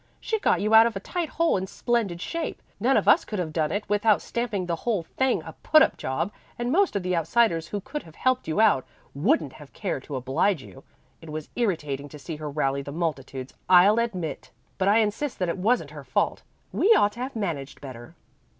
She 0.19 0.39
got 0.39 0.61
you 0.61 0.73
out 0.73 0.87
of 0.87 0.95
a 0.95 0.99
tight 0.99 1.29
hole 1.29 1.57
in 1.57 1.67
splendid 1.67 2.19
shape. 2.21 2.63
None 2.79 2.97
of 2.97 3.07
us 3.07 3.23
could 3.23 3.37
have 3.37 3.53
done 3.53 3.71
it 3.71 3.87
without 3.87 4.19
stamping 4.19 4.65
the 4.65 4.77
whole 4.77 5.03
thing 5.03 5.43
a 5.43 5.53
put 5.61 5.83
up 5.83 5.95
job, 5.95 6.31
and 6.57 6.71
most 6.71 6.95
of 6.95 7.03
the 7.03 7.15
outsiders 7.15 7.67
who 7.67 7.81
could 7.81 8.01
have 8.01 8.15
helped 8.15 8.47
you 8.47 8.59
out, 8.59 8.83
wouldn't 9.13 9.53
have 9.53 9.73
cared 9.73 10.03
to 10.05 10.15
oblige 10.15 10.63
you. 10.63 10.83
It 11.21 11.29
was 11.29 11.49
irritating 11.55 12.09
to 12.09 12.17
see 12.17 12.37
her 12.37 12.49
rallying 12.49 12.85
the 12.85 12.91
multitudes, 12.91 13.53
I'll 13.69 13.99
admit; 13.99 14.49
but 14.79 14.87
I 14.87 14.97
insist 15.01 15.37
that 15.37 15.49
it 15.49 15.57
wasn't 15.59 15.91
her 15.91 16.03
fault. 16.03 16.41
We 16.71 16.91
ought 16.95 17.11
to 17.11 17.19
have 17.19 17.35
managed 17.35 17.79
better." 17.79 18.15